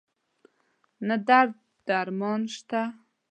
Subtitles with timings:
[1.07, 2.81] نه درد مان شته